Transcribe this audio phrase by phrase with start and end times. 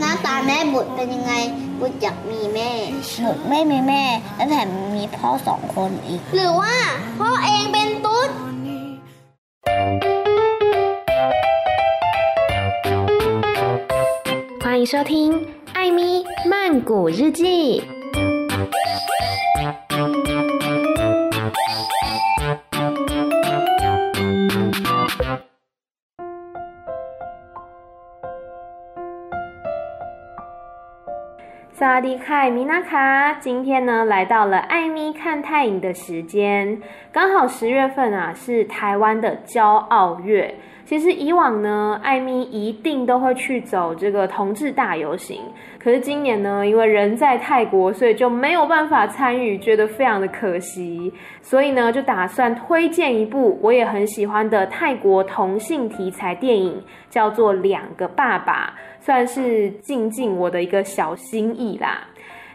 [0.00, 1.32] หน้าตาแม่บุตรเป็นยังไง
[1.80, 2.70] บุตรอยากมีแม่
[3.26, 4.04] บุตรไม่มีแม่
[4.36, 6.76] และแถมมีพ่อสองคนอีก หรือว่า
[7.18, 8.28] พ่อเองเป็นตุ๊ด
[14.64, 15.12] 欢迎收听《
[15.76, 16.00] 艾咪
[16.50, 17.42] 曼谷日记》。
[32.07, 40.55] 迪卡，米娜卡，今天呢来到了艾米看泰影的时间，刚好十月份啊是台湾的骄傲月。
[40.85, 45.41] 其实以往呢，艾米一定都会去走这个同志大游行，
[45.77, 51.11] 可是今年呢，因为人在泰国，所以就没有办法参与，觉得非常的可惜。
[51.41, 58.73] 所以呢，就打算推荐一部我也很喜欢的泰国同性题材电影，叫做《两个爸爸》。
[59.07, 62.05] 算是尽尽我的一个小心意啦。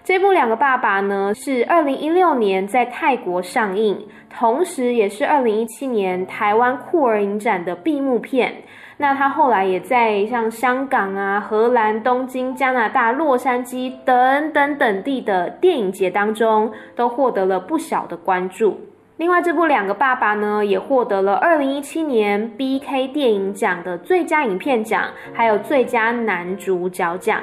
[0.04, 8.52] 这部《两个爸爸》呢，是二零一六年在泰国上映，同时也是二零一七年台湾酷儿影展的闭幕片。
[8.98, 18.78] 那他后来也在像香港啊、荷兰、东京、加拿大、洛杉矶等等等地的电影节当中，都获得了不小的关注。
[19.22, 27.40] 另外，这部《两个爸爸》呢，也获得了二零一七年 BK 电影奖的最佳影片奖，还有最佳男主角奖。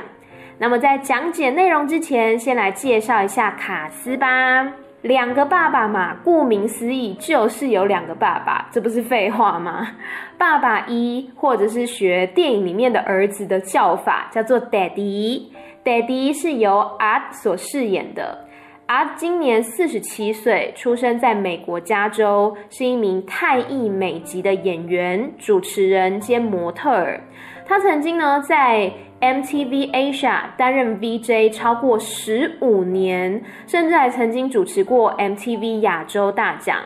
[0.58, 4.28] 那么，在讲解内容之前，先来介绍一下卡斯吧。
[5.04, 9.88] 两个爸爸嘛，顾名思义就是有两个爸爸，这不是废话吗？
[10.38, 15.44] 爸爸一，或者是学电影里面的儿子的叫法，叫做 Daddy。
[15.86, 18.49] Daddy 是由 Art 所饰演的。
[18.90, 27.22] 阿今年四十七岁，出生在美国加州，是一名泰裔美籍的演员、主持人兼模特儿。
[27.68, 36.78] 他曾经呢在 MTV Asia 担任 VJ 超过十五年，甚至还曾经主持过 MTV 亚洲大奖。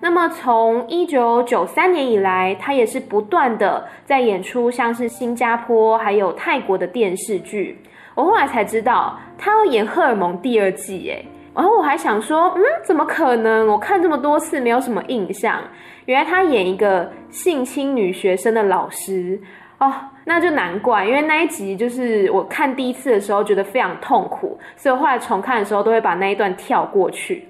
[0.00, 7.82] 那么从一九九三年以来，他也是不断的在演出像是新加坡还有泰国的电视剧。
[8.14, 11.22] 我后来才知道，他要演《荷尔蒙》第二季，哎。
[11.54, 13.68] 然后我还想说，嗯，怎么可能？
[13.68, 15.60] 我看这么多次，没有什么印象。
[16.06, 19.40] 原来他演一个性侵女学生的老师
[19.78, 19.92] 哦，
[20.24, 21.06] 那就难怪。
[21.06, 27.48] 因为那一集就是我看第一次的时候觉得非常痛苦，所以后来重看的时候都会把那一段跳过去。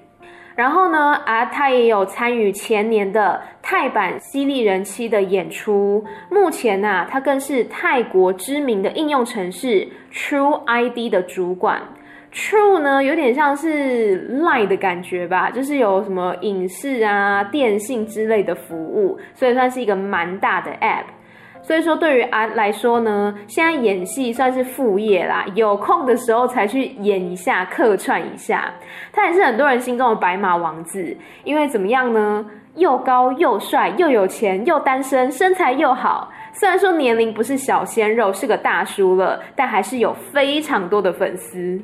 [0.54, 6.04] 然后呢，啊，他也有参与前年的泰版《犀利人妻》的演出。
[6.30, 11.82] 目前呢，啊，他更是泰国知名的应用程式 True ID 的主管。
[12.34, 21.04] True 呢，有点像是 Line 的感觉吧，就是有什么影视啊、电信之类的服务，所以算是一个蛮大的 App。
[21.62, 28.74] 所以说，对于阿来说呢，现在演戏算是副业啦，有空的时候才去演一下，客串一下。
[29.12, 32.44] 他也是很多人心中的白马王子，因为怎么样呢？
[32.74, 36.28] 又高又帅又有钱又单身，身材又好。
[36.52, 41.80] 虽然说年龄不是小鲜肉，是个大叔了，但还是有非常多的粉丝。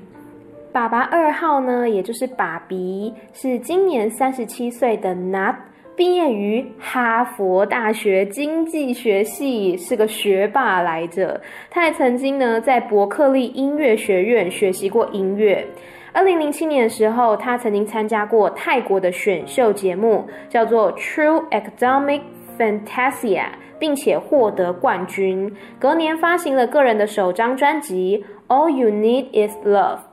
[0.72, 5.56] 爸爸二号呢，也就是爸比，是今年三十七岁的 Nat，
[5.96, 11.40] 毕业于哈佛大学经济学系，是个学霸来着。
[11.70, 15.66] 他也曾经呢在伯克利音乐学院学习过音乐。
[16.12, 22.20] 二零零七年的时候，他曾经参加过泰国的选秀节目，叫做 True Academic
[22.56, 23.46] Fantasia，
[23.80, 25.52] 并且获得冠军。
[25.80, 30.09] 隔年发行了个人的首张专辑 All You Need Is Love。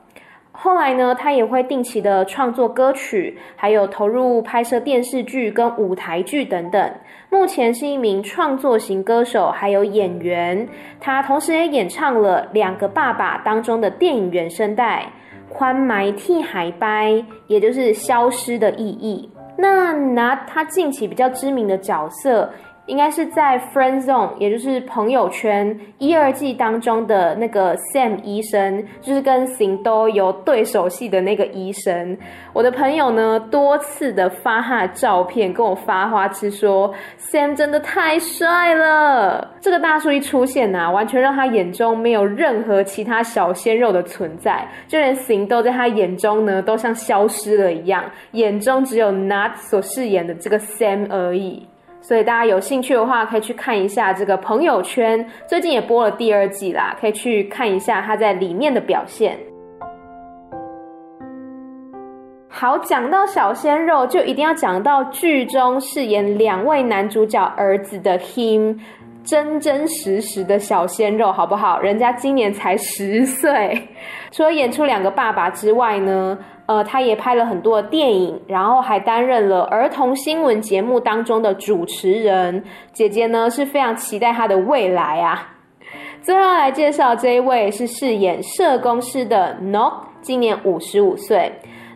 [0.60, 6.92] 后来呢，他也会定期的创作歌曲，还有投入拍摄电视剧跟舞台剧等等。
[7.30, 10.68] 目前是一名创作型歌手，还有演员。
[10.98, 15.06] 他同时也演唱了《两个爸爸》当中的电影原声带
[15.52, 17.12] 《宽埋替海掰》，
[17.46, 19.30] 也就是消失的意义。
[19.56, 22.50] 那拿他近期比较知名的角色。
[22.88, 32.16] 应该是在 Friend Zone，也就是朋友圈一二季当中的那个 Sam 医生，就是跟行都有对手戏的那个医生。
[32.54, 39.52] 我的朋友呢，多次的发他的照片跟我发花痴说，Sam 真的太帅了。
[39.60, 48.02] 这个大叔一出现啊，完全让他眼中没有任何其他小鲜肉的存在，就连行都在他眼中呢，都像消失了一样，
[48.32, 51.66] 眼中只有 Nat 所饰演的这个 Sam 而已。
[52.08, 59.38] 所以大家有兴趣的话，可以去看一下这个朋友圈，最近也播了第二季啦，可以去看一下他在里面的表现。
[62.48, 68.78] 好，讲到小鲜肉，就一定要讲到剧中饰演两位男主角儿子的 Him。
[69.22, 71.78] 真真实实的小鲜肉，好不好？
[71.78, 73.86] 人家今年才十岁。
[74.30, 82.62] 除了演出两个爸爸之外呢，呃，他也拍了很多的电影，然后还担任了儿童新闻节目当中的主持人。
[82.92, 85.48] 姐姐呢是非常期待他的未来啊。
[86.20, 91.50] 最后来介绍这一位是饰演社工师的 Nok，今年五十五岁。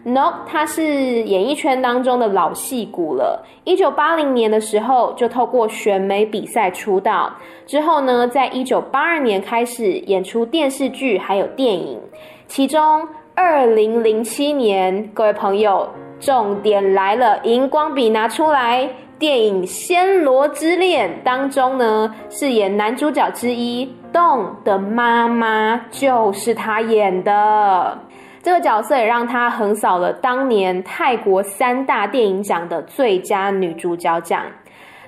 [0.06, 3.44] Nok 他是演艺圈当中的老戏骨了。
[3.64, 7.30] 一九八零年的时候就透过选美比赛出道，
[7.66, 12.00] 之后呢，在一九八二年开始演出电视剧还有电影。
[12.46, 13.06] 其中
[13.44, 15.90] 二零零七年，各位朋友，
[16.20, 18.88] 重点来了，荧光笔拿出来。
[19.18, 27.98] 电影《暹罗之恋》当中呢，饰演男主角之一洞的妈妈就是他演的。
[28.44, 34.40] 这个角色也让他横扫了当年泰国三大电影奖的最佳女主角奖。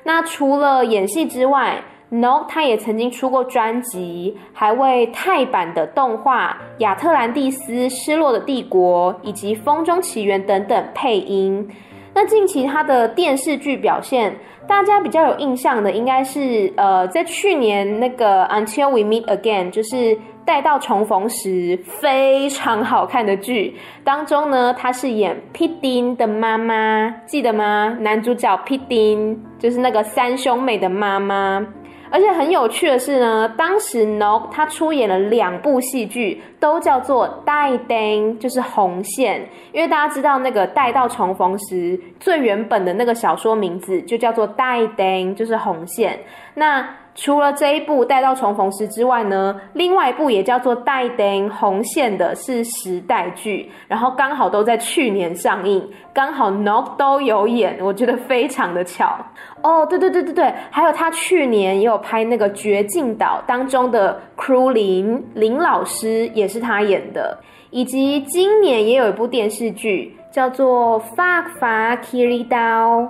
[0.02, 1.80] 那除了演戏之外
[2.14, 11.68] no，他也曾经出过专辑，还为泰版的动画《亚特兰蒂斯：失落的帝国》以及《风中奇缘》等等配音。
[12.14, 14.32] 那近期他的电视剧表现，
[14.68, 23.74] 大家比较有印象的，应该是呃，在去年那个《Until We Meet Again》，就是待到重逢时，非常好看的剧
[24.04, 27.96] 当中呢，他是演 Pittin 的妈妈，记得吗？
[28.00, 31.66] 男主角 Pittin 就是那个三兄妹的妈妈。
[32.10, 37.96] 而且很有趣的是呢，当时 Nok 他出演了两部戏剧，都叫做《带灯》，
[38.38, 39.48] 就是红线。
[39.72, 46.18] 因为大家知道那个待到重逢时，最原本的那个小说名字就叫做《带灯》，就是红线。
[46.54, 59.16] 那除了这一部《待到重逢时》之外呢，另外一部也叫做《带灯红线》的是时代剧，然后刚好都在去年上映，刚好 Nok 都有演，我觉得非常的巧
[59.62, 59.86] 哦。
[59.86, 67.38] 对对对对对，还有他去年也有拍那个《绝境岛》当中的 Crew 林林老师，也是他演的，
[67.70, 73.00] 以及今年也有一部电视剧叫做《Fuck Fuck Kiri 刀》。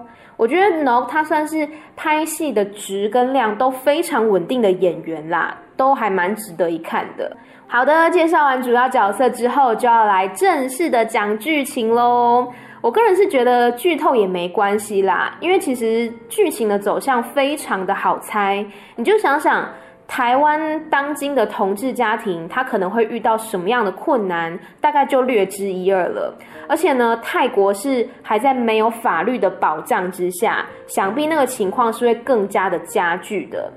[0.45, 7.35] 我觉得 No 他算是拍戏的值跟量都非常稳定的演员啦，都还蛮值得一看的。
[7.67, 12.53] 好的，介绍完主要角色之后，就要来正式的讲剧情喽。
[12.83, 18.63] 我个人是觉得剧透也没关系啦，因为其实剧情的走向非常的好猜，
[18.97, 19.67] 你就想想。
[20.07, 26.33] 台湾当今的同志家庭，他可能会遇到什么样的困难，大概就略知一二了。
[26.69, 33.73] 而且呢，泰国是还在没有法律的保障之下，想必那个情况是会更加的加剧的。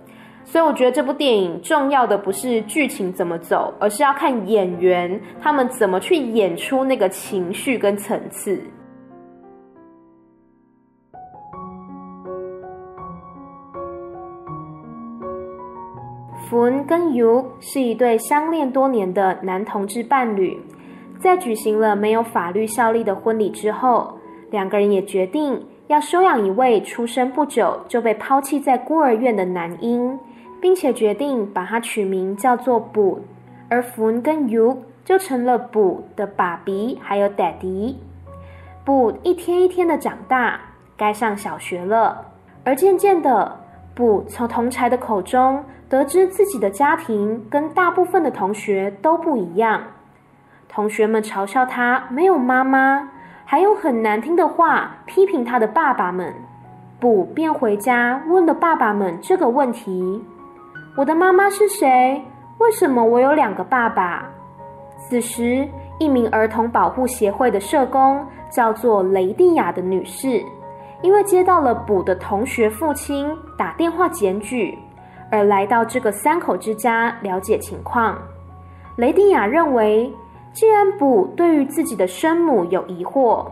[0.46, 8.62] 所以我觉得这部电影重要的不是剧情怎么走，而是要看演员他们怎么去演出那个情绪跟层次。
[16.50, 20.58] Foon 跟 Yuk 是一对相恋多年的男同志伴侣，
[21.20, 24.18] 在举行了没有法律效力的婚礼之后，
[24.50, 30.18] 两个人也决定要收养一位出生不久就被抛弃在孤儿院的男婴，
[30.62, 33.18] 并且决定把他取名叫做 Boot，
[33.68, 37.96] 而 Foon 跟 Yuk 就成了 Boot 的爸比还有 Daddy。
[38.86, 40.62] 布一天一天的长大，
[40.96, 42.26] 该上小学了，
[42.64, 43.60] 而渐渐的
[43.94, 45.62] ，Boot 从同侪的口中。
[45.90, 49.82] 得知自己的家庭跟大部分的同学都不一样，
[50.68, 53.10] 同学们嘲笑他没有妈妈，
[53.46, 56.34] 还用很难听的话批评他的爸爸们。
[57.00, 60.22] 不便回家问了爸爸们这个问题：
[60.98, 62.22] 我的妈妈是谁？
[62.58, 64.26] 为什么我有两个爸爸？
[64.98, 65.66] 此时，
[66.00, 70.44] 一名儿童保护协会的社工叫做雷蒂亚的女士，
[71.02, 74.78] 因为接到了卜的同学父亲打电话检举。
[75.30, 78.18] 而来到这个三口之家了解情况，
[78.96, 80.12] 雷迪亚认为，
[80.54, 83.46] 既然卜对于自己的生母有疑惑，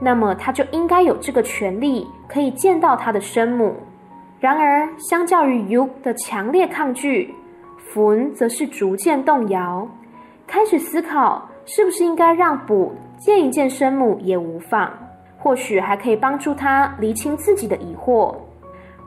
[0.00, 3.74] 那么他就应该有这个权利可以见到他的生母。
[4.40, 7.34] 然而，相较于 y u 的强烈抗拒
[7.92, 9.86] 冯则是逐渐动摇，
[10.46, 14.88] 开始思考是不是应该让卜见一见生母也无妨，
[15.36, 18.32] 或许还可以帮助他厘清自己的疑惑。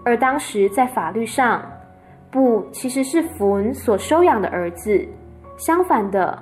[0.04, 1.64] 而当时在法律上，
[2.32, 5.06] 不，其实是 Foon 所收养的儿子。
[5.58, 6.42] 相反的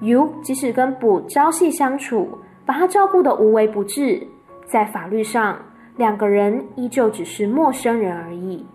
[0.00, 2.28] 尤即使跟卜朝夕相处，
[2.64, 4.26] 把他照顾得无微不至，
[4.64, 5.56] 在法律上，
[5.96, 8.66] 两个人依旧只是陌生人而已。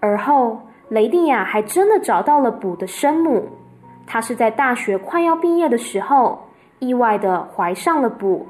[0.00, 3.46] 而后，雷蒂亚还真的找到了卜的生母。
[4.06, 6.38] 她是在大学快要毕业的时候，
[6.78, 8.46] 意外的怀上了卜，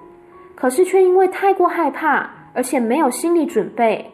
[0.54, 4.12] 可是却因为太过害怕，而且没有心理准备，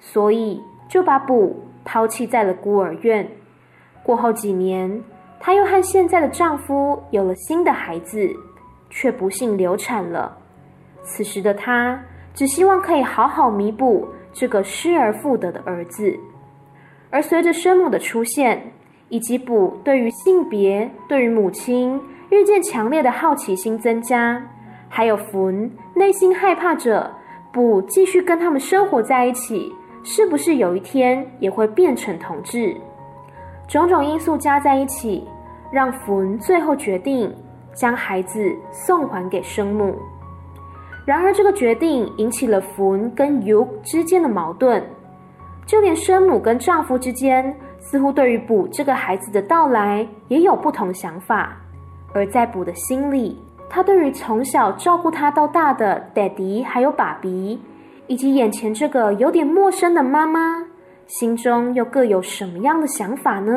[0.00, 1.54] 所以就把卜
[1.84, 3.28] 抛弃在了孤儿院。
[4.02, 5.02] 过后几年，
[5.38, 8.28] 她又和现在的丈夫有了新的孩子，
[8.90, 10.36] 却不幸流产了。
[11.02, 12.02] 此时的她
[12.34, 16.18] 只希望可以好好弥补这个失而复得的儿子。
[17.10, 18.72] 而随着生母的出现，
[19.08, 24.42] 以及卜对于性别、对于母亲日渐强烈的好奇心增加，
[24.88, 27.14] 还有焚内心害怕着
[27.52, 29.72] 卜继续跟他们生活在一起，
[30.04, 32.76] 是不是有一天也会变成同志？
[33.66, 35.26] 种种因素加在一起，
[35.72, 37.34] 让焚最后决定
[37.72, 39.96] 将孩子送还给生母。
[41.06, 44.84] 然而，这个决定引起了焚跟 Yu 之间的矛盾，
[45.66, 47.54] 就连生母跟丈夫之间。
[47.80, 51.54] 似乎对于卜这个孩子的到来也有不同想法，
[52.14, 57.60] 而在卜的心里，他对于从小照顾他到大的爹地还有爸比，
[58.06, 60.62] 以及眼前这个有点陌生的妈妈，
[61.06, 63.52] 心中又各有什么样的想法呢？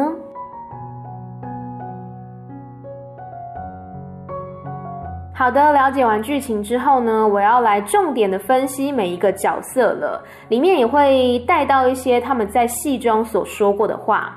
[5.34, 14.36] 好的，了解完剧情之后呢，我要来重点的分析每一个角色了，里面也会带到一些他们在戏中所说过的话。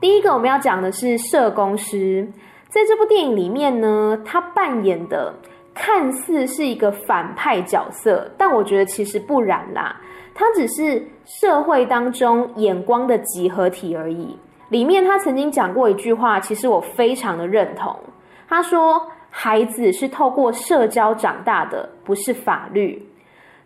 [0.00, 2.28] 第一个我们要讲的是社工师，
[2.68, 5.32] 在这部电影里面呢，他扮演的
[5.76, 9.94] 看似是一个反派角色，但我觉得其实不然啦，
[10.34, 14.36] 他只是社会当中眼光的集合体而已。
[14.70, 17.94] 里面他曾经讲过一句话，其实我非常的认同，
[18.48, 19.00] 他说。
[19.38, 23.06] 孩子是透过社交长大的，不是法律。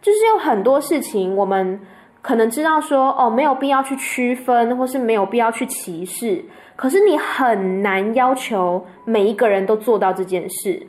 [0.03, 1.81] 就是有很多事情，我们
[2.21, 6.45] 可能知道说，哦，没有必要去区分，或是没有必要去歧视。
[6.75, 10.85] 可是你很难要求每一个人都做到这件事。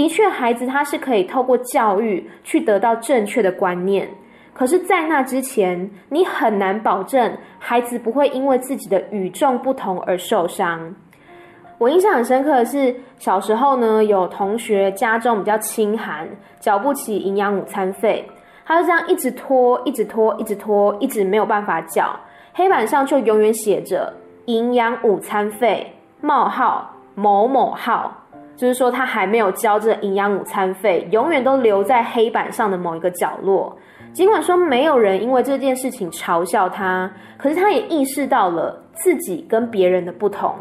[0.00, 4.08] 的确，孩子他是可以透过教育去得到正确的观念。
[4.54, 10.94] 可是，在那之前，你很难保证孩子不会因为自己的与众不同而受伤。
[11.76, 16.26] 我印象很深刻的是，小时候呢，有同学家中比较清寒，
[16.58, 18.26] 缴不起营养午餐费，
[18.64, 22.18] 他就这样一直拖，一直拖，一直拖，一直没有办法缴，
[22.54, 24.10] 黑板上就永远写着
[24.46, 28.16] “营养午餐费冒号某某号”，
[28.60, 33.74] 就是说他还没有交这营养午餐费，永远都留在黑板上的某一个角落。
[34.12, 40.54] 尽管说没有人因为这件事情嘲笑他，可是他也意识到了自己跟别人的不同。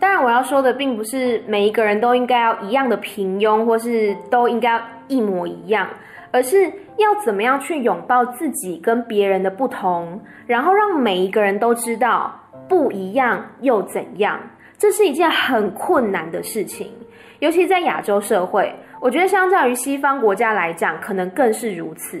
[0.00, 5.88] 当然，我要说的并不是每一个人都应该要一样的平庸，或是都应该一模一样，
[6.32, 6.64] 而是
[6.96, 12.34] 要怎么样去拥抱自己跟别人的不同，然后让每一个人都知道
[12.68, 14.40] 不一样又怎样。
[14.76, 16.88] 这是一件很困难的事情，
[17.40, 22.20] 尤其在亚洲社会，我觉得相较于西方国家来讲，可能更是如此。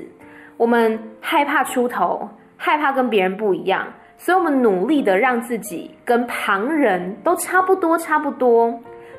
[0.56, 3.86] 我们害怕出头，害怕跟别人不一样。
[4.16, 8.70] 所以，我们努力的让自己跟旁人都差不多，差不多。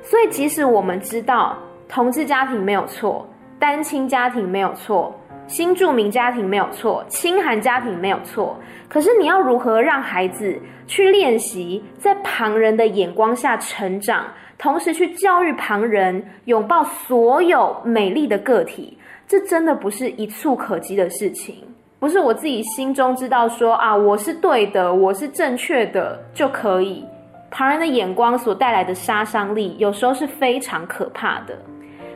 [0.01, 3.27] 所以，即使我们知道同志家庭没有错，
[3.57, 5.13] 单亲家庭没有错，
[5.49, 8.55] 新住民家庭没有错，清寒家庭没有错，
[8.87, 14.27] 可是你要如何让孩子去练习在旁人的眼光下成长，
[14.59, 18.95] 同时去教育旁人，拥抱所有美丽的个体，
[19.27, 21.55] 这真的不是一蹴可及的事情。
[21.99, 27.03] 不是我自己心中知道说啊，我是对的，我是正确的就可以。
[27.49, 31.57] 旁人的眼光所带来的杀伤力，有时候是非常可怕的。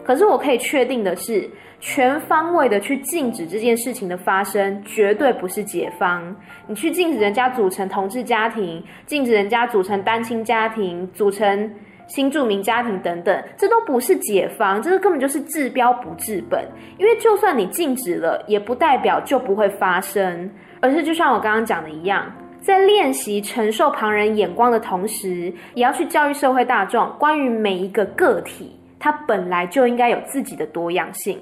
[0.05, 1.49] 可是我可以确定的是，
[1.85, 6.33] 全方位的去禁止这件事情的发生，绝对不是解方。
[6.65, 11.69] 你去禁止人家组成同志家庭，禁止人家组成单亲家庭，组成。
[12.07, 16.63] 新住民家庭等等，这都不是解方，这个根本就是治标不治本。
[16.97, 20.49] 因为就算你禁止了，也不代表就不会发生，
[20.81, 31.39] 而是就像我刚刚讲的一样，在练习承受旁人眼光的同时，也要去教育社会大众，关于每一个个体，他本来就应该有自己的多样性。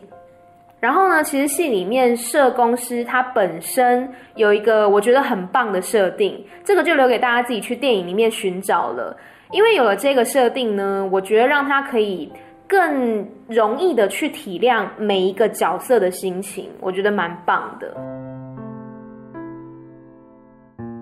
[0.82, 9.16] 然后呢，其实戏里面社工师他本身有一个我觉得很棒的设定，这个就留给大家自己去电影里面寻找了。
[9.52, 12.34] 因为有了这个设定呢，我觉得让他可以
[12.68, 17.96] 更容易的去体谅每一个角色的心情，我觉得蛮棒的。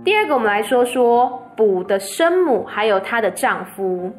[0.04, 4.12] 第二个，我们来说说补的生母还有她的丈夫。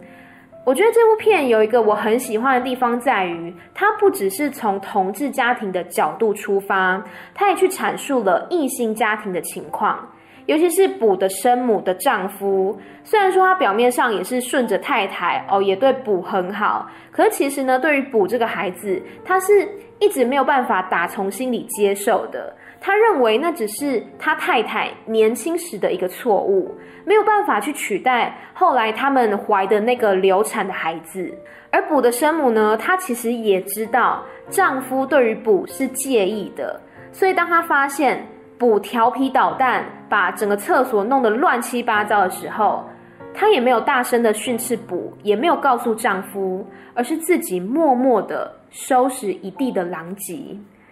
[0.64, 7.02] 我觉得这部片有一个我很喜欢的地方，在于它不只是从同志家庭的角度出发，
[7.34, 10.06] 它也去阐述了异性家庭的情况。
[10.46, 22.52] 尤其是卜的生母的丈夫，虽然说他表面上也是顺着太太哦，也对卜很好，可是其实呢，对于卜这个孩子，他是一直没有办法打从心里接受的。
[22.80, 31.32] 他认为那只是他太太年轻时的一个错误，没有办法去取代后来他们怀的那个流产的孩子。
[31.70, 36.80] 而卜的生母呢，她其实也知道丈夫对于卜是介意的，
[37.12, 38.26] 所以当她发现
[38.58, 42.84] 卜调皮捣蛋，把整个厕所弄得乱七八糟的时候，
[43.32, 50.34] 她也没有大声的训斥卜，也没有告诉丈夫，而是自己默默的收拾一地的狼藉。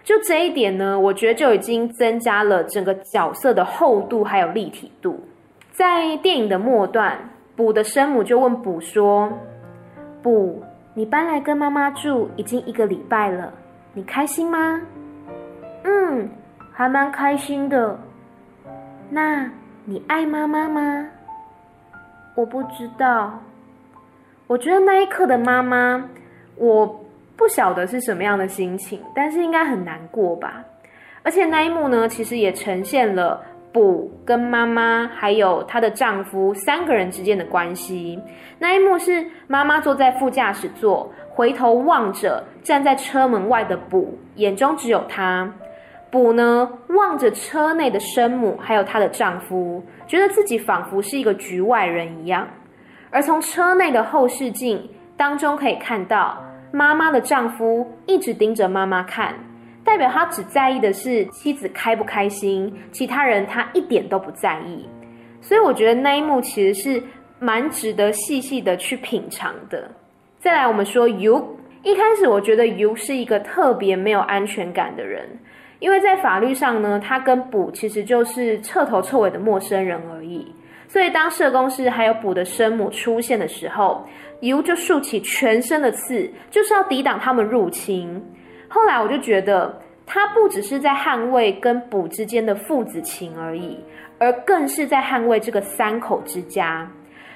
[0.09, 5.19] 就这一点呢，我觉得就已经增加了整个角色的厚度还有立体度。
[5.71, 7.15] 在电影的末段，
[7.55, 9.31] 卜的生母就问卜说
[10.23, 10.63] ：“卜，
[10.95, 13.53] 你搬来跟妈妈住已经一个礼拜了，
[13.93, 14.81] 你开心吗
[15.85, 16.27] ？”“嗯，
[16.71, 17.95] 还蛮开心的。
[19.11, 19.47] ”“那
[19.85, 21.07] 你爱妈妈吗
[22.33, 23.39] ？”“我不知道。”
[24.47, 26.03] 我觉得那一刻的妈妈，
[26.55, 26.98] 我。
[27.39, 30.61] 不晓得是什么样的心情，但是应该很难过吧。
[31.23, 33.41] 而且那一幕呢，其实也呈现了
[33.71, 38.21] 卜跟妈妈还有她的丈夫三个人之间的关系。
[38.59, 45.49] 那一幕是妈妈坐在副驾驶座，回头望着站在车门外的卜，眼中只有她。
[46.11, 52.45] 卜呢，望着车内的生母还有她的丈夫，觉得自己仿佛是一个局外人一样。
[53.09, 56.37] 而从车内的后视镜当中可以看到。
[56.71, 59.33] 妈妈的丈夫一直盯着妈妈看，
[59.83, 64.87] 代表他只在意的是妻子开不开心，其他人他一点都不在意。
[65.41, 67.01] 所以我觉得那一幕其实是
[67.39, 69.89] 蛮值得细细的去品尝的。
[70.37, 75.27] 再来，我们说 U，一开始我觉得 U 是一个特别没有安全感的人，
[75.79, 80.53] 因为在法律上呢，他跟卜其实就是彻头彻尾的陌生人而已。
[80.89, 84.03] 所以当社工师还有卜的生母出现的时候，
[84.39, 88.19] 尤就竖起全身的刺，就是要抵挡他们入侵。
[88.67, 93.79] 后来我就觉得，他不只是在捍卫跟卜之间的父子情而已，
[94.17, 96.89] 而更是在捍卫这个三口之家。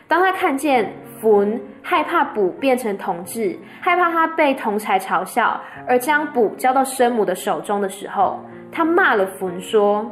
[0.07, 8.39] 当他看见焚害怕卜变成同志，害怕他被同侪嘲笑，而将卜交到生母的手中的时候，
[8.71, 10.11] 他骂了焚说。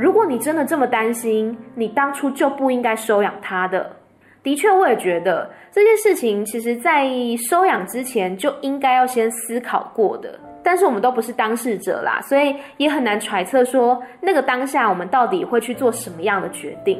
[0.00, 3.94] 如果你真的这么担心，你当初就不应该收养他的。
[4.42, 7.06] 的确，我也觉得这件事情其实在
[7.50, 10.40] 收养之前就应该要先思考过的。
[10.62, 16.98] 但是我们都不是当事者啦，所以也很难揣测说那个当下我们到底会去做什么样的决定。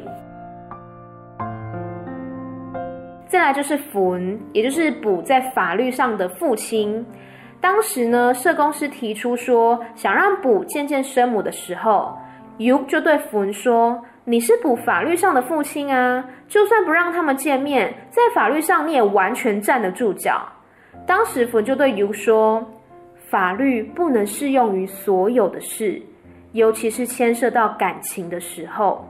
[3.28, 7.02] 再来就是焚，也就是卜在法律上的父亲。
[7.62, 12.14] 当时呢，社工师提出说想让卜见见生母的时候。
[12.60, 20.46] 尤就对焚说：“你是补法律上的父亲啊，就算不让他们见面，在法律上你也完全站得住脚。”
[21.06, 22.62] 当时焚就对尤说
[23.30, 26.02] ：“法律不能适用于所有的事，
[26.52, 29.08] 尤其是牵涉到感情的时候。”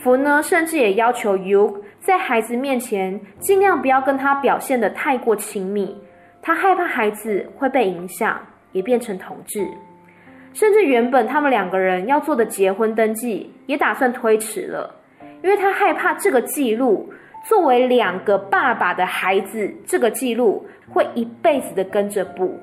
[0.00, 6.00] 焚呢，甚至也要求尤在孩子面前尽量不要跟他表现得太过亲密，
[6.40, 8.38] 他害怕孩子会被影响，
[8.70, 9.66] 也变成同志。
[10.54, 14.94] 甚至原本他们两个人要做的结婚登记也打算推迟了，
[15.42, 17.10] 因为他害怕这个记录
[17.48, 22.60] 作为两个爸爸的孩子，这个记录会一辈子的跟着补。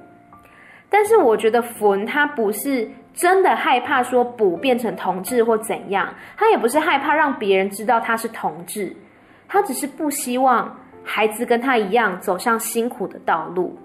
[0.89, 8.95] 但是我觉得焚他不是真的害怕说补变成同志或怎样，他也不是害怕让别人知道他是同志，
[9.47, 13.77] 他只是不希望孩子跟他一样走上辛苦的道路。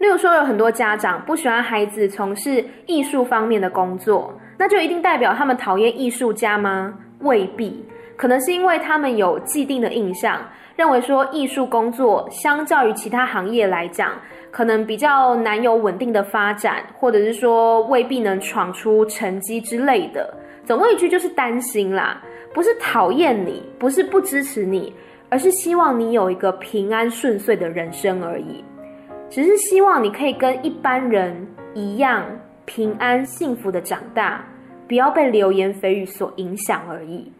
[0.00, 6.94] 例如说，有很多家长不喜欢孩子从事艺术方面的工作，那就一定代表他们讨厌艺术家吗？
[7.18, 7.84] 未必，
[8.16, 10.40] 可能是因为他们有既定的印象，
[10.74, 14.12] 认为说艺术工作相较于其他行业来讲，
[14.50, 20.32] 可能比较难有稳定的发展，或者是说未必能闯出成绩之类的。
[20.64, 22.22] 总归一句就是担心啦，
[22.54, 24.94] 不是讨厌你，不是不支持你，
[25.28, 28.64] 而是希望你有一个平安顺遂的人生而已。
[29.30, 32.26] 只是希望你可以跟一般人一样
[32.64, 34.44] 平安幸福的长大，
[34.88, 37.30] 不要被流言蜚语所影响而已。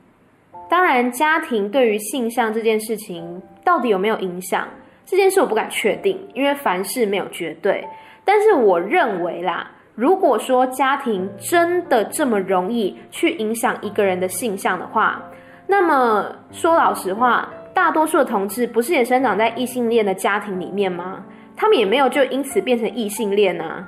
[0.68, 4.68] 当然，家庭对于性向这件事情到底有没有影响，
[5.04, 7.84] 这件事我不敢确定，因为凡事没有绝对。
[8.24, 15.20] 但是我认为啦，如果说家庭真的这么容易去影响一个人的性向的话，
[15.66, 21.24] 那么说老实话，大多数的同志不是也生长在异性恋的家庭里面吗？
[21.60, 23.86] 他们也没有就因此变成异性恋啊，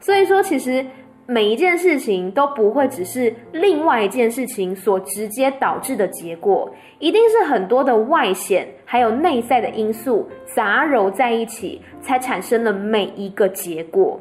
[0.00, 0.82] 所以说其实
[1.26, 14.18] 每一件事情都不会只是另外一件事情所直接导致的结果，一定是很多的外显还有内在的因素杂糅在一起，才产生了每一个结果。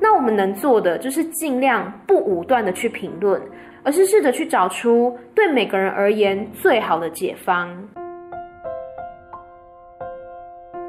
[0.00, 3.38] 那我们能做的就是尽量不武断的去评论，
[3.82, 7.68] 而是试着去找出对每个人而言最好的解方。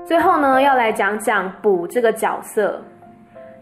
[0.09, 2.81] 最后呢，要来讲讲补这个角色。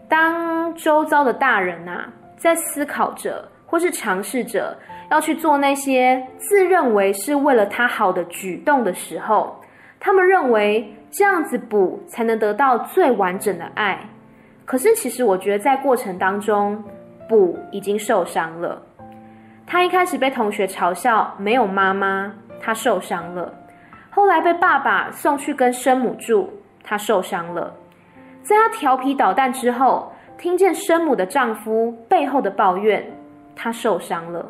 [0.08, 2.08] 当周遭的大人啊，
[2.38, 4.74] 在思考着或是尝试着
[5.10, 9.60] 要去做那些自认为是为了他好的举动的时候，
[10.00, 13.98] 他们认为这样子补才能得到最完整的爱。
[14.64, 16.82] 可是其实我觉得在过程当中，
[17.28, 18.80] 补已经受伤了。
[19.66, 23.52] 他一开始被同学嘲笑没有妈妈，他受伤了；
[24.18, 26.48] 后来被爸爸送去跟生母住，
[26.82, 27.72] 他受伤了。
[28.42, 33.08] 在他调皮捣蛋之后，听见生母的丈夫背后的抱怨，
[33.54, 34.44] 他受伤了。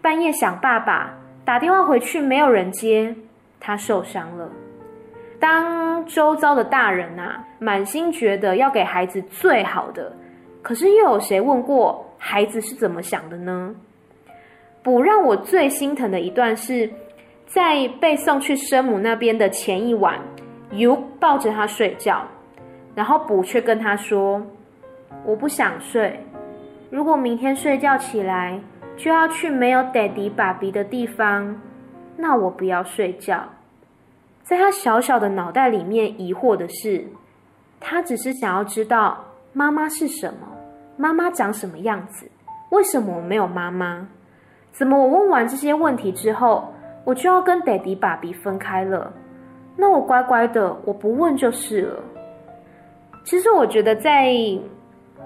[0.00, 1.12] 半夜想爸爸，
[1.44, 3.14] 打电话回去没有人接，
[3.60, 4.48] 他受伤了。
[5.38, 10.10] 当周遭的大人啊，满心觉得要给孩子最好的，
[10.62, 13.74] 可是又有谁问过孩子是怎么想的呢？
[14.82, 16.90] 补让我最心疼的一段是，
[17.52, 20.20] 在被送去生母那边的前一晚
[20.70, 22.22] ，，U 抱着他睡觉。
[22.94, 24.40] 然后补却跟他说
[25.26, 26.24] ：“我不想睡。
[26.90, 28.60] 如果明天睡觉起来
[28.96, 31.60] 就要去没有爹地爸比的地方，
[32.16, 33.42] 那我不要睡觉。”
[34.44, 37.04] 在他小小的脑袋里面疑惑的是，
[37.80, 40.46] 他只是想要知道妈妈是什么，
[40.96, 42.30] 妈妈长什么样子，
[42.70, 44.06] 为什么我没有妈妈？
[44.70, 46.72] 怎么我问完这些问题之后，
[47.04, 49.12] 我就要跟爹地爸比分开了？
[49.76, 52.02] 那我乖乖的，我不问就是了。
[53.24, 54.34] 其实我觉得，在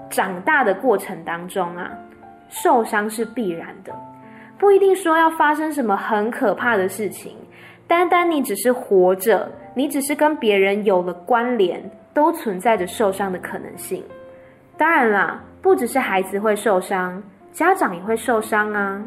[0.09, 1.91] 长大的过程当中啊，
[2.49, 3.93] 受伤是必然的，
[4.57, 7.35] 不一定说要发生什么很可怕的事情。
[7.87, 11.81] 单单你只是活着，你只是跟别人有了关联，
[12.13, 14.03] 都存在着受伤的可能性。
[14.77, 19.03] 当然啦，不只是孩子会受伤，家长也会受伤啊。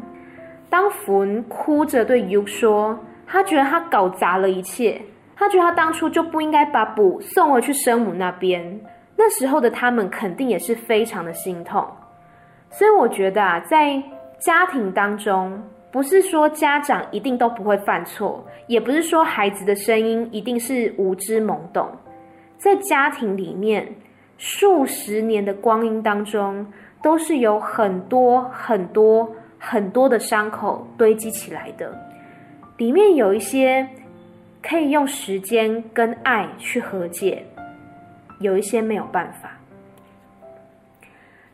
[0.69, 5.01] 当福恩哭着对 U 说，他觉得他搞砸了一切。
[5.35, 8.77] 他觉得他当初就不应该把补送回去生母那边，
[9.15, 11.87] 那时候的他们肯定也是非常的心痛。
[12.69, 14.03] 所以我觉得啊，在
[14.37, 21.87] 家庭当中，不是说家长一定都不会犯错，也不是说孩子的声音一定是无知懵懂。
[22.57, 23.95] 在家庭里面，
[24.37, 26.67] 数十年的光阴当中，
[27.01, 31.93] 都是有很多很多很多的伤口堆积起来的，
[32.77, 33.87] 里面有一些。
[34.61, 37.41] 可以用时间跟爱去和解，
[38.41, 39.57] 有一些没有办法。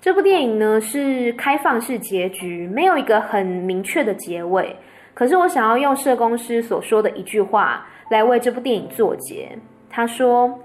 [0.02, 4.76] 这部电影呢，是开放式结局，没有一个很明确的结尾。
[5.14, 9.56] 可是我想要用社工师所说的一句话来为这部电影作结。
[9.88, 10.60] 他说：“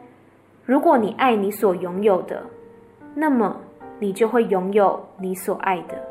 [0.64, 2.42] 如果你爱你所拥有的，
[3.14, 3.54] 那么
[3.98, 6.02] 你就会拥有你所爱的。”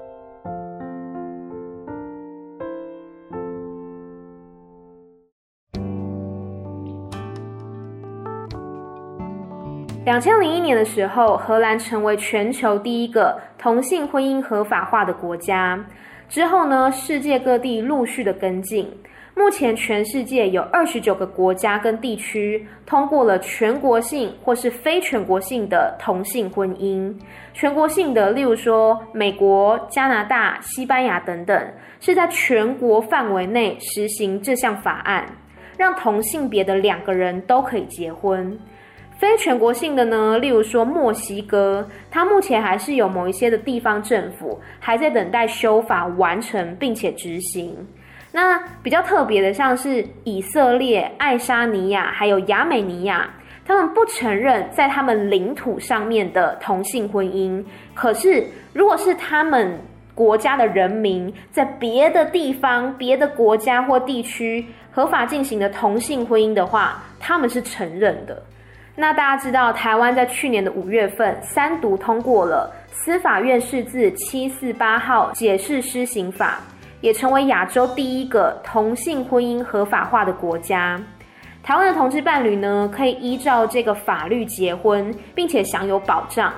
[10.10, 15.80] 两千零一年的时候，荷兰成为全球第一个同性婚姻合法化的国家。
[16.28, 18.92] 之后呢，世界各地陆续的跟进。
[19.36, 27.16] 目前，全世界有二十九个国家跟地区通过了全国性或是非全国性的同性婚姻。
[27.54, 35.24] 全国性的，例如说美国、加拿大、西班牙等等，是在全国范围内实行这项法案，
[35.78, 38.58] 让同性别的两个人都可以结婚。
[39.20, 47.76] 非全国性的呢，例如说墨西哥，它目前还是有某一些的地方政府还在等待修法完成并且执行。
[48.32, 53.30] 那比较特别的，像是以色列、爱沙尼亚还有亚美尼亚，
[53.66, 57.62] 他们不承认在他们领土上面的同性婚姻。
[57.94, 59.78] 可是，如果是他们
[60.16, 68.42] 国家的人民在别的地方、别的国家或地区合法进行的同性婚姻的话，他们是承认的。
[69.00, 76.60] 那大家知道，台湾在去年的五月份三读通过了司法院释字七四八号解释施行法，
[77.00, 81.00] 也成为亚洲第一个同性婚姻合法化的国家。
[81.64, 86.52] 台湾的同志伴侣呢，可以依照这个法律结婚，并且享有保障。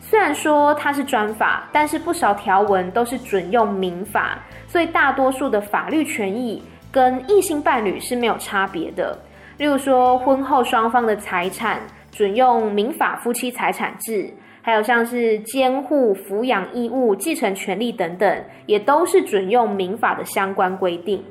[0.00, 9.18] 虽然说它是专法，但是不少条文都是准用民法，所以大多数的法律权益跟异性伴侣是没有差别的。
[9.62, 11.78] 例如说，婚后双方的财产
[12.10, 14.28] 准用民法夫妻财产制，
[14.60, 21.24] 还有像是监护、抚养义务、继承权利等等，也都是准用民法的相关规定。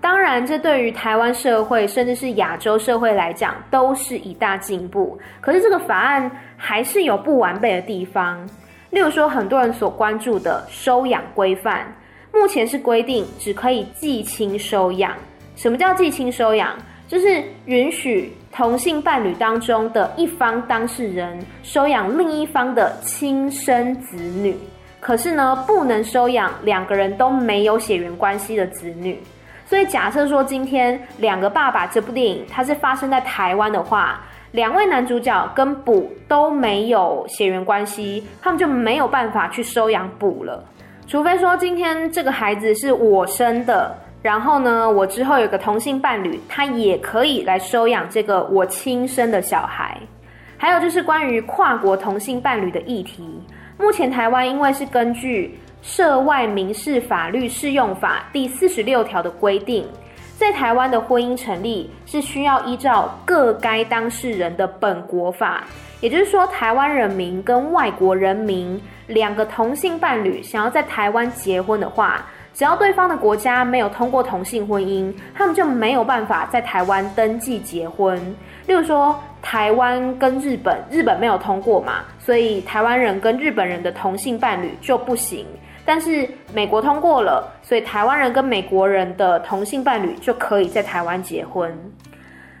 [0.00, 5.18] 当然，这对于台湾社会甚至是亚洲社会来讲，都是一大进步。
[5.40, 8.48] 可是，这个法案还是有不完备的地方。
[8.90, 11.92] 例如说，很多人所关注的收养规范，
[12.32, 15.12] 目前是规定只可以继亲收养。
[15.56, 16.78] 什么叫继亲收养？
[17.14, 24.56] 就是允许同性伴侣当中的一方当事人收养另一方的亲生子女，
[24.98, 29.16] 可是呢，不能收养两个人都没有血缘关系的子女。
[29.64, 40.64] 所以假设说今天两个爸爸这部电影它是发生在台湾的话，两位男主角跟补都没有血缘关系，他们就没有办法去收养补了，
[41.06, 43.96] 除非说今天这个孩子是我生的。
[44.24, 50.00] 然后呢，我之后有个同性伴侣，他也可以来收养这个我亲生的小孩。
[50.56, 53.22] 还有就是关于跨国同性伴侣的议题，
[53.78, 55.48] 目前台湾因为是根据
[55.82, 59.86] 《涉外民事法律适用法》第四十六条的规定，
[60.38, 65.62] 在台湾的婚姻成立是需要依照各该当事人的本国法，
[66.00, 72.24] 也就是说，台湾人民跟外国人民两个同性伴侣想要在台湾结婚的话。
[72.54, 78.16] 只要对方的国家没有通过同性婚姻，他们就没有办法在台湾登记结婚。
[78.66, 85.44] 例如说，台湾跟日本，日本没有通过嘛，所以台湾人跟日本人的同性伴侣就不行。
[85.84, 91.76] 但是美国通过了，所以台湾人跟美国人的同性伴侣就可以在台湾结婚。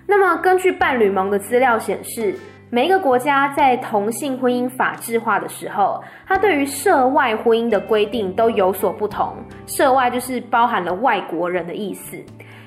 [0.06, 2.34] 那么，根据伴侣盟的资料显示，
[2.74, 9.32] 每一个国家在同性婚姻法制化的时候，它对于涉外婚姻的规定都有所不同。
[9.64, 12.20] 涉外就是包含了外国人的意思。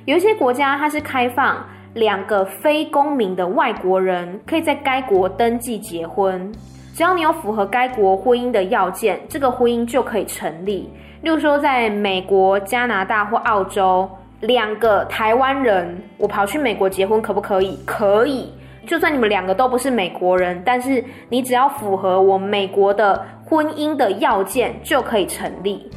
[0.06, 1.62] 有一些国家它是开放
[1.94, 6.50] 两个非公民的外国人可以在该国登记结婚，
[6.94, 10.90] 只要你有符合该国婚姻的要件，这个婚姻就可以成立。
[11.22, 17.78] 例如说，在美国、加拿大或澳洲，两个台湾人我跑去美国结婚可不可以？
[17.86, 18.50] 可以。
[18.88, 25.92] 就算你们两个都不是美国人，但是你只要符合我美国的婚姻的要件就可以成立。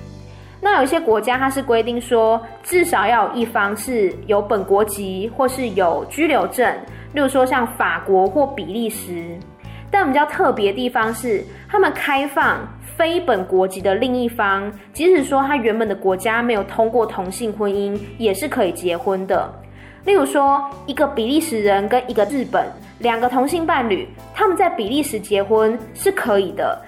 [0.61, 6.71] 那有一些国家它是规定说，至少要有一方是有本国籍或是有居留证，
[7.15, 9.39] 例如说像法国或比利时。
[9.93, 12.59] 但比较特别的地方是，他们开放
[12.97, 19.51] 非本国籍的另一方，即使说他原本的国家没有通过同性婚姻，也是可以结婚的。
[20.05, 22.67] 例如说，一个比利时人跟一个日本
[23.01, 26.81] 两个同性伴侣，他们在比利时结婚是可以的。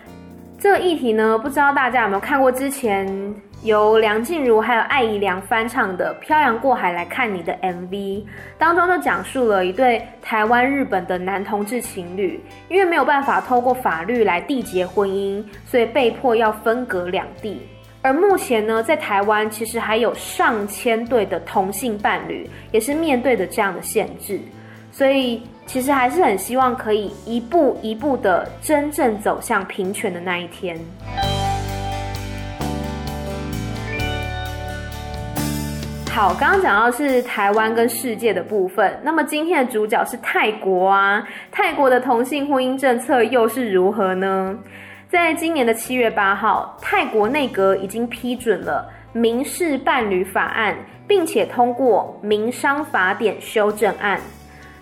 [0.58, 8.24] 这个议题呢，不知道大家有没有看过之前由梁静茹还有艾怡良翻唱的《漂洋过海来看你》的 MV，
[8.58, 17.60] 当中就讲述了一对台湾日本的男同志情侣，因为没有办法透过法律来缔结婚姻，所以被迫要分隔两地。
[18.04, 24.40] 而目前呢，在台湾其实还有上千对的同性伴侣，也是面对着这样的限制，
[24.90, 30.76] 所以其实还是很希望可以一步一步的真正走向平权的那一天。
[36.10, 44.58] 好，刚刚讲到是台湾跟世界的部分，那么今天的主角是泰国啊，泰国的同性婚姻政策又是如何呢？
[45.12, 50.74] 在今年的七月八号，泰国内阁已经批准了民事伴侣法案，
[51.06, 54.18] 并且通过民商法典修正案。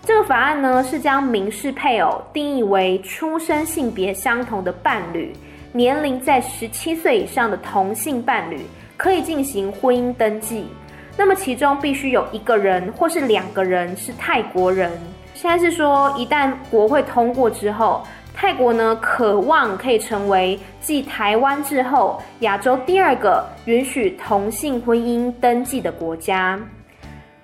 [0.04, 5.32] 这个法案呢，是将民事配偶定义为出生性别相同的伴侣，
[5.72, 8.60] 年龄在十七岁以上的同性伴侣
[8.96, 10.68] 可以进行婚姻登记。
[11.16, 14.92] 那么其中必须有一个人或是两个人是泰国人。
[15.34, 18.06] 现在是说，一旦国会通过之后。
[18.34, 26.58] 泰国呢，渴望可以成为继台湾之后亚洲第二个允许同性婚姻登记的国家。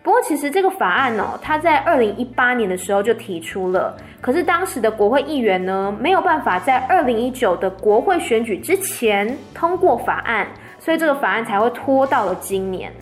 [0.03, 10.46] 不过，其实这个法案哦，它在二零一八年的时候就提出了，可是当时的国会议员呢，没有办法在二零一九的国会选举之前通过法案，
[10.79, 12.92] 所以这个法案才会拖到了今年。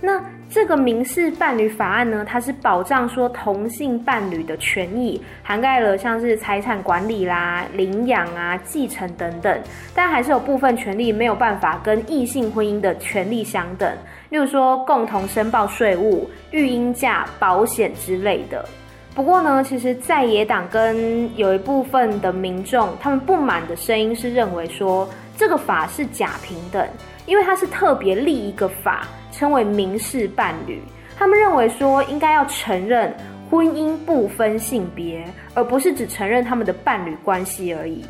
[0.00, 9.60] 那这个民事伴侣法案呢，它是保障说同性伴侣的权益，涵盖了像是财产管理啦、领养啊、继承等等，
[9.94, 13.94] 但还是有部分权利没有办法跟异性婚姻的权利相等，
[14.30, 18.66] 例如说共同申报税务、育婴假、保险之类的。
[19.14, 25.06] 不过呢，其实在野党跟有一部分的民众，他们不满的声音是认为说
[25.36, 26.88] 这个法是假平等，
[27.26, 29.06] 因为它是特别立一个法。
[29.38, 30.82] 称为民事伴侣，
[31.16, 33.14] 他们认为说应该要承认
[33.48, 35.24] 婚姻不分性别，
[35.54, 38.04] 而不是只承认他们的伴侣关系而已。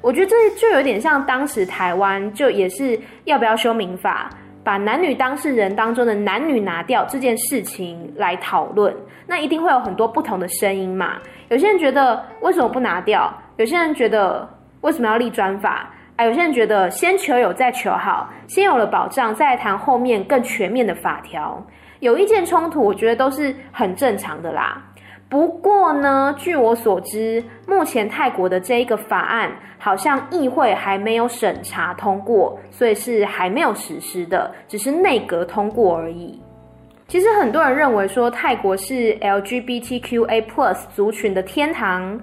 [0.00, 4.30] 我觉得这就有点像当时台湾就也是要不要修民法，
[4.64, 11.18] 把男女当事人当中的男女拿掉这件事情来讨论，那一定会有很多不同的声音嘛。
[11.50, 13.30] 有些人觉得为什么不拿掉？
[13.58, 14.48] 有些人觉得
[14.80, 15.92] 为什么要立专法？
[16.20, 21.66] 啊，有些人觉得先求有再求好，先有了保障，再谈后面更全面的法条。
[22.00, 24.84] 有意见冲突，我觉得都是很正常的啦。
[25.30, 36.38] 不过呢，据我所知，目前泰国的这一个法案好像议会还没有审查通过，所以是还没有实施的，只是内阁通过而已。
[37.08, 42.20] 其实很多人认为说泰国是 LGBTQA+ Plus 族群的天堂。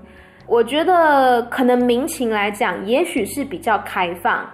[0.47, 4.49] 我觉得可能民情来讲，也许是比较开放，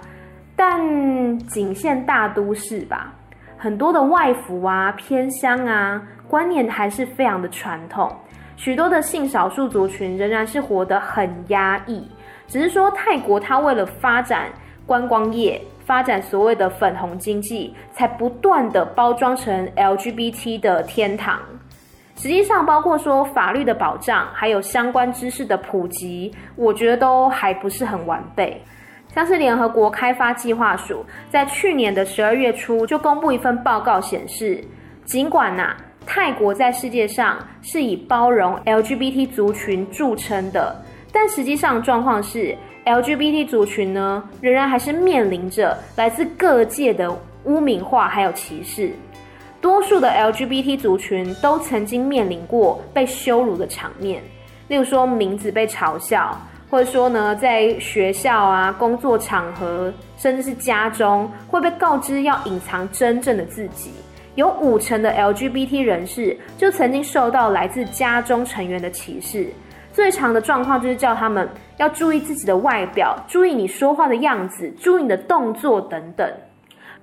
[0.55, 3.13] 但仅限大都市吧。
[3.55, 8.11] 很多的外服啊、偏乡啊，观念还是非常的传统。
[8.55, 12.03] 许多的性少数族群仍然是活得很压抑。
[12.47, 14.47] 只是说泰国它为了发展
[14.85, 21.39] 观光业，发展所谓的粉红经济，才不断的包装成 LGBT 的天堂。
[22.15, 28.61] 实际上，包括说法律的保障，还有相关知识的普及，我觉得都还不是很完备。
[29.13, 34.63] 像是联合国开发计划署在去年的十二月初就公布一份报告显示，
[35.05, 40.75] 尽管呐、泰国在世界上是以包容 LGBT 族群著称的，
[41.11, 48.93] 但实际上状况是，LGBT 族群呢，仍然还是面临着来自各界的污名化还有歧视。
[49.63, 54.21] 多数的 LGBT 族群都曾经面临过被羞辱的场面，
[54.67, 56.37] 例如说名字被嘲笑，
[56.69, 63.91] 或者说呢，在学校啊、工作场合，甚至是家中，会被告知要隐藏真正的自己。
[64.35, 69.47] 有五成的 LGBT 人士就曾经受到来自家中成员的歧视。
[69.93, 71.47] 最常的状况就是叫他们
[71.77, 76.29] 要注意自己的外表，注意你说话的样子，注意你的动作等等。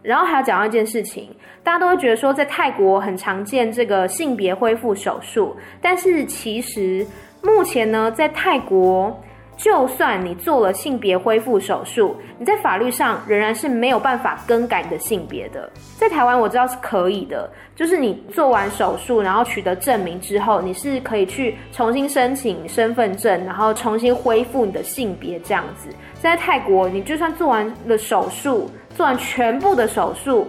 [0.02, 1.28] 然后还要讲到一件事情，
[1.62, 7.06] 大家都会觉得说，在泰国很常见这个性别恢复手术，但是其实
[7.42, 9.14] 目前呢，在泰国，
[9.56, 15.70] 就算你做了性别恢复手术，你在法律上仍然是没有办法更改你的性别的。
[15.98, 25.90] 在台湾我知道是可以的，就是你做完手术，然后取得证明之后，你是可以去重新申请身份证，然后重新恢复你的性别这样子。
[26.14, 28.70] 在泰国，你就算做完了手术。
[29.00, 30.46] 做完全部的手术，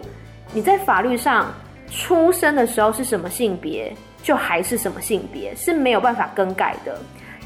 [0.51, 1.53] 你在法律上
[1.89, 3.89] 出生的时候是什么性别，
[4.21, 6.99] 就还是什么性别，是没有办法更改的。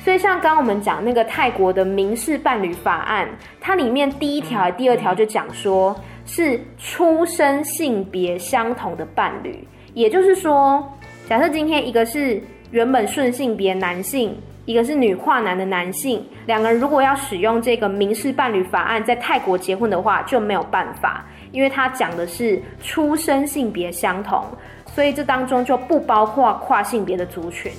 [0.04, 3.30] 所以像刚刚我们讲那个泰国的民事伴侣法案，
[3.62, 9.64] 它里面第一条、第二条就讲说是出生性别相同的伴侣，
[9.94, 10.84] 也就是说，
[11.30, 12.42] 假设今天一个是
[12.72, 14.36] 原本顺性别男性。
[14.66, 24.44] 一个是女跨男的男性，两个人如果要使用这个民事伴侣法案在泰国结婚的话，就没有办法，因为它讲的是出生性别相同，
[24.88, 27.72] 所以这当中就不包括跨性别的族群。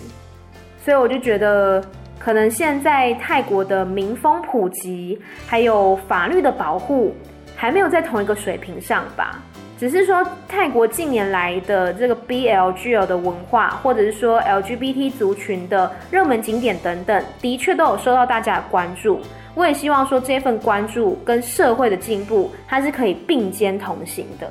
[0.78, 1.82] 所以我就觉得，
[2.20, 7.12] 可能现在泰国的民风普及，还有法律的保护，
[7.56, 9.42] 还没有在同一个水平上吧。
[9.78, 19.20] 只是说，泰国近年来的这个 BLGL 的文化，或者是说 LGBT 族群的热门景点等等，的确都有受到大家的关注。
[19.54, 24.50] 我也希望说，这份关注跟社会的进步，它是可以并肩同行的。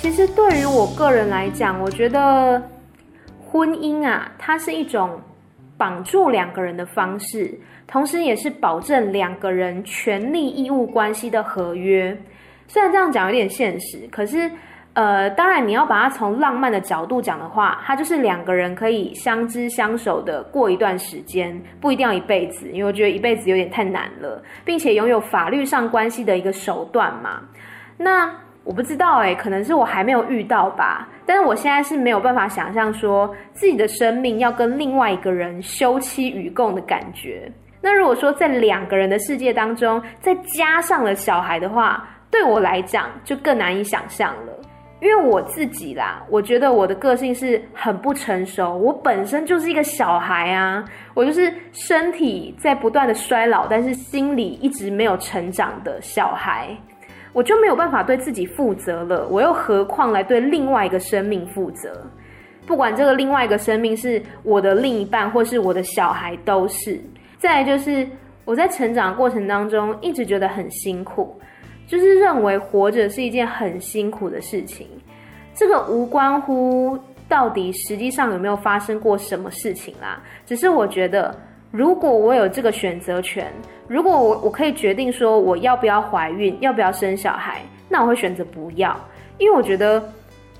[0.00, 2.60] 其实对于我个人来讲，我觉得
[3.46, 5.20] 婚姻啊，它是一种
[5.78, 7.56] 绑住两个人的方式。
[7.94, 12.12] 同时，也是保证两个人权利义务关系的合约。
[12.66, 14.50] 虽然这样讲有点现实，可是，
[14.94, 27.42] 呃，当然你要把它从浪漫的角度讲的话，它就是两个人可以相知相守的过一段时间，不一定要一辈子，因为我觉得一辈子有点太难了，并且拥有法律上关系的一个手段嘛。
[27.96, 28.28] 那
[28.64, 31.08] 我不知道欸，可能是我还没有遇到吧。
[31.24, 37.48] 但是我现在是没有办法想象说自己的生命要跟另外一个人休戚与共的感觉。
[37.84, 44.52] 那如果说在两个人的世界当中再加上了小孩的话，对我来讲就更难以想象了。
[45.02, 50.82] 因为我自己啦，我觉得我的个性是很不成熟，我本身就是一个小孩啊，
[51.12, 56.74] 我就是身体在不断的衰老，但是心里一直没有成长的小孩，
[57.34, 62.02] 我就没有办法对自己负责了，我又何况来对另外一个生命负责？
[62.66, 66.98] 不管这个另外一个生命是我的另一半，或是我的小孩，都是。
[67.44, 68.08] 再就是
[68.46, 71.38] 我在成长过程当中一直觉得很辛苦，
[71.86, 74.88] 就是认为活着是一件很辛苦的事情。
[75.54, 81.38] 这个无关乎到底实际上有没有发生过什么事情啦，只是我觉得
[81.70, 83.52] 如果我有这个选择权，
[83.88, 88.98] 如果我我可以决定说我要不要怀孕，要不要生小孩，那我会选择不要，
[89.36, 90.02] 因为我觉得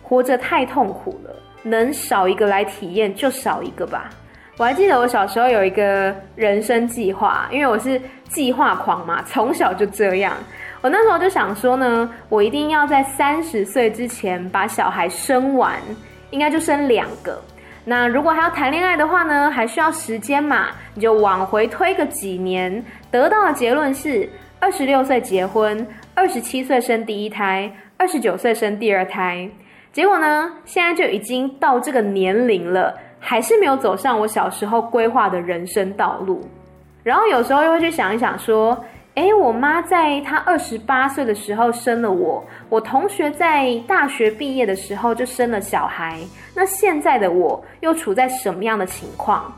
[0.03, 4.11] 活着太痛苦了，能少一个来体验就少一个吧。
[4.57, 10.33] 我还记得我小时候有一个人生计划，因为我是计划狂嘛，从小就这样。
[10.81, 15.81] 我那时候就想说呢，我一定要在三十岁之前把小孩生完，
[16.31, 17.37] 应该就生两个。
[17.85, 24.29] 那如果还要谈恋爱的话呢，还需要时间嘛，你就往回推个几年，得到的结论是
[24.61, 25.85] 二十六岁结婚，
[26.15, 29.49] 二十七岁生第一胎，二十九岁生第二胎。
[29.93, 32.97] 结果呢，现在就已经到这个年龄了。
[33.27, 36.43] 还是没有走上我小时候规划的人生道路，
[37.03, 38.79] 然后有时候又会去想一想，说，
[39.15, 46.21] 诶，我妈在她二十八岁的时候生了我，我同学在大学毕业的时候就生了小孩，
[46.55, 49.51] 那现在的我又处在什么样的情况？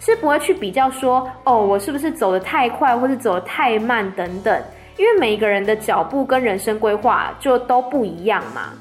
[0.00, 4.62] 是不会去比较说，哦，我是不是走得太快，或是走得太慢等等，
[4.98, 8.74] 因为每一个人的脚步跟人生规划就都不一样嘛。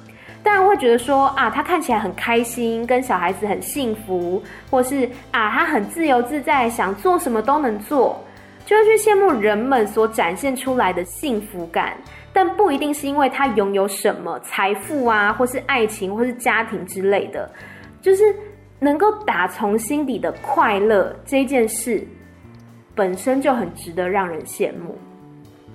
[0.47, 4.41] 当然会觉得说啊，他看起来很开心，跟小孩子很幸福，
[4.71, 8.17] 或是啊，他很自由自在，想做什么都能做，
[8.65, 11.97] 就会去羡慕人们所展现出来的幸福感。
[12.31, 17.51] 但不一定是因为他拥有什么财富啊，或是爱情，或是家庭之类的，
[18.01, 18.33] 就是
[18.79, 22.07] 能够打从心底的快乐这件事，
[22.95, 24.97] 本身就很值得让人羡慕。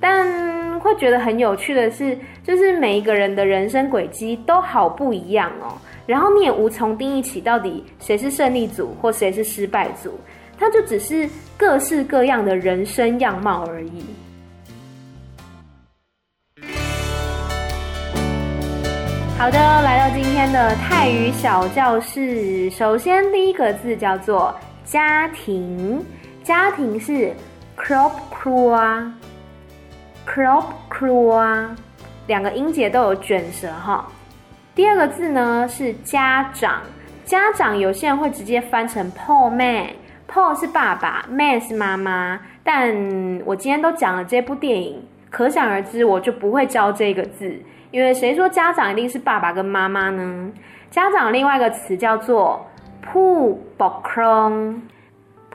[0.03, 5.79] 但会觉得很有趣的是，就是每一个人的人生轨迹都好不一样哦。
[6.07, 10.19] 然后你也无从定义起到底谁是胜利组或谁是失败组，
[10.59, 14.05] 它就只是各式各样的人生样貌而已。
[19.39, 24.53] 好的，来到今天的泰语小教室，首先第一个字叫做
[24.85, 26.05] 家庭，
[26.43, 27.33] 家庭是
[27.77, 29.13] crop cruel
[30.26, 31.70] crop cruel
[32.28, 34.08] 两个音节都有卷舌哈。
[34.76, 36.82] 第二个字呢是家长，
[37.26, 39.94] 家长有些人会直接翻成พ่อแม่，
[40.28, 42.40] พ่อ是爸爸，แม่是妈妈。
[42.64, 45.02] 但我今天都讲了这部电影，
[45.32, 47.60] 可想而知我就不会教这个字，
[47.92, 50.52] 因为谁说家长一定是爸爸跟妈妈呢？
[50.92, 52.68] 家长另外一个词叫做
[53.02, 54.82] ผู้ปกครอง，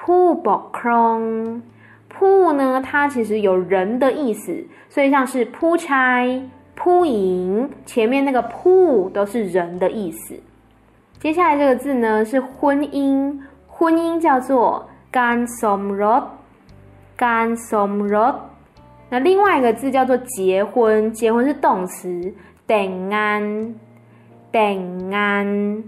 [0.00, 1.60] ผู้ปกครอง。
[2.18, 6.26] 铺呢，它其实有人的意思，所以像是铺差、
[6.74, 10.36] 铺营，前面那个铺都是人的意思。
[11.20, 15.95] 接下来这个字呢是婚姻，婚姻叫做干 a n s o m
[17.15, 18.07] 干 a n s o m
[19.09, 22.07] 那另外一个字叫做结婚，结婚是动词
[22.65, 23.76] d e
[24.51, 25.84] 等安，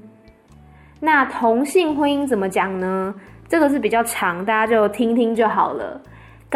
[1.00, 3.16] 那同性婚姻怎么讲呢？
[3.48, 6.00] 这个是比较长，大家就听听就好了。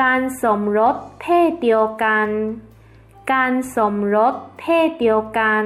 [0.00, 2.28] การสมรสเพศเดียวกัน
[3.32, 5.64] การสมรสเพศเดียวกัน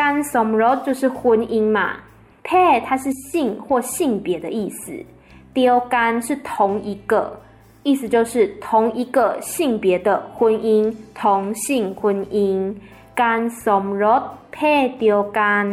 [0.00, 1.20] การสมรส就是婚
[1.52, 1.78] 姻嘛，
[2.46, 5.04] เพศ它是性或性别的意思，
[5.54, 7.12] เดียวกัน是同一个，
[7.82, 12.74] 意思就是同一个性别的婚姻，同性婚姻。
[13.22, 14.22] การสมรส
[14.54, 15.64] เพศเดียวกัน。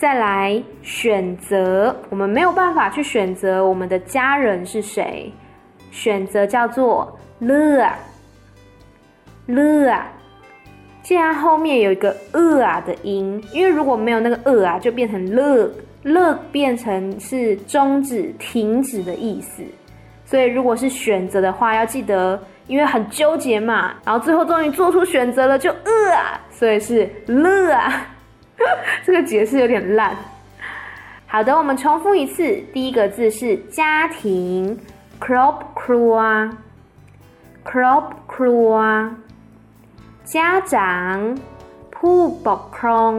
[0.00, 5.32] 再来选择，我们没有办法去选择我们的家人是谁。
[5.91, 7.97] 选择叫做乐啊，
[9.47, 10.07] 乐啊，
[11.01, 15.71] 既然后面有一个呃啊的音，因为如果没有那个呃啊，就变成乐，
[16.03, 19.63] 乐变成是终止、停止的意思。
[20.25, 28.07] 所以如果是选择的话，要记得，因为很纠结嘛，然后最后终于做出选择了，就呃啊，所以是乐啊。
[29.03, 30.15] 这个解释有点烂。
[31.25, 34.77] 好的，我们重复一次，第一个字是家庭。
[35.24, 36.14] ครอบครัว
[37.70, 38.04] ครอบ
[38.34, 38.72] ครัว
[40.32, 40.34] 家
[40.74, 40.76] 长
[41.96, 43.12] ผู้ปกครอง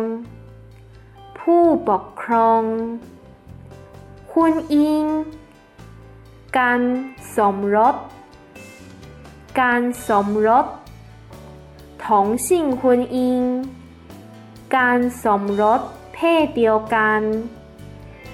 [1.40, 2.62] ผู้ปกครอง
[4.32, 4.34] 婚
[4.74, 4.76] 姻
[6.58, 6.82] การ
[7.36, 7.96] สมรส
[9.60, 10.66] การสมรส
[12.04, 12.06] 同
[12.46, 12.48] 性
[12.82, 12.84] 婚
[13.16, 13.18] 姻
[14.76, 15.82] การสมรส
[16.14, 17.22] เพศเดียวกัน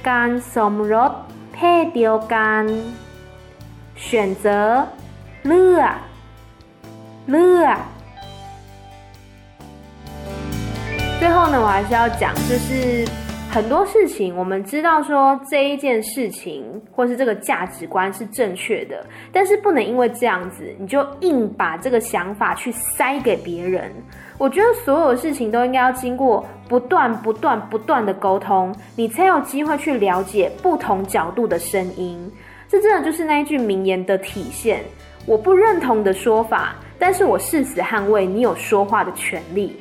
[0.09, 1.11] การสมรส
[1.53, 2.63] เพศเดียวกัน
[3.96, 4.86] 选择
[5.42, 5.84] 乐
[7.26, 7.76] 乐。
[11.18, 13.04] 最后呢，我还是要讲，就是
[13.50, 23.90] 很多事情，我们知道说这一件事情或是这个价值观是正确的，但是不能因为这样子，你就硬把这个想法去塞给别人。
[24.38, 32.30] 我觉得所有事情都应该要经过不断、不断、不断的沟通，你才有机会去了解不同角度的声音。
[32.68, 34.82] 这真的就是那一句名言的体现。
[35.24, 39.76] 我不认同的说法，但是我誓死捍卫你有说话的权利。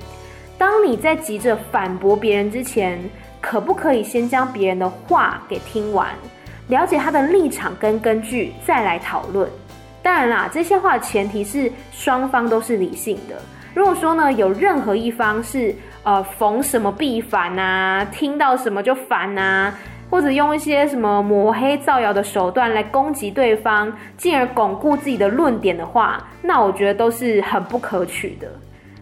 [0.57, 2.99] 当你在急着反驳别人之前，
[3.41, 6.07] 可不可以先将别人的话给听完？
[6.67, 9.47] 了解他的立场跟根据，再来讨论。
[10.01, 13.35] 当然啦，这些话的前提是双方都是理性的。
[13.75, 19.77] 如果说呢，有任何一方是呃逢什么必反啊，听到什么就烦啊，
[20.09, 28.47] 或者用一些什么抹黑造谣的手段来攻击对方，进而巩固自己的论点的话，那我觉得都是很不可取的。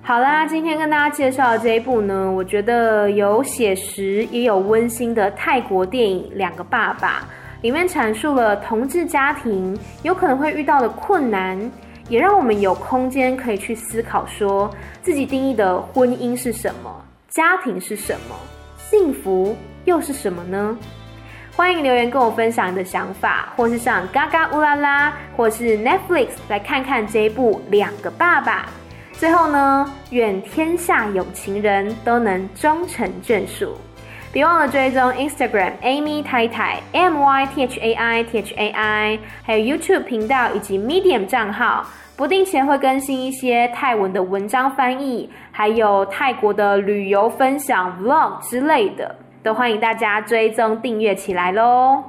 [0.02, 7.20] 好啦，今天跟大家介绍的这一部呢，我觉得有写实也有温馨的泰国电影《两个爸爸》，
[7.62, 11.58] 里面阐述了同志家庭有可能会遇到的困难，
[12.10, 14.70] 也让我们有空间可以去思考，说
[15.02, 16.94] 自己定义的婚姻是什么，
[17.30, 18.36] 家庭是什么，
[18.78, 20.78] 幸福又是什么呢？
[21.56, 28.62] 欢迎留言跟我分享你的想法，或是上嘎嘎乌拉拉，或是 Netflix 来看看这一部《两个爸爸》。
[29.20, 33.78] 最后呢，愿天下有情人都能终成眷属。
[34.32, 40.80] 别忘了追踪 Instagram Amy 太太 M Y T H A I T H A I，还有 YouTube 频道以及
[40.80, 52.04] Medium 账号，不定期会更新一些泰文的文章翻译，还有泰国的旅游分享 Vlog 之类的，都欢迎大家追踪订阅起来喽。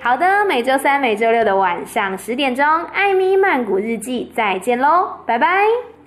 [0.00, 5.97] 好的，每周三、每周六的晚上十点钟，艾米曼谷日记，再见喽，拜拜。